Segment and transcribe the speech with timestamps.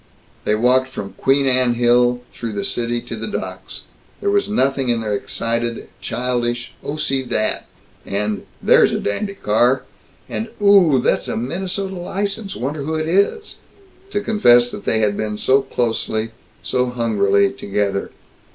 [0.45, 3.83] They walked from Queen Anne Hill through the city to the docks.
[4.19, 7.67] There was nothing in their excited, childish, "Oh, see that!"
[8.03, 9.83] and "There's a dandy car!"
[10.27, 13.57] and "Ohhhhh, that's a Minnesota license wonder who it is?"
[14.09, 16.31] to confess that they had been so closely,
[16.63, 18.09] so hungrily together.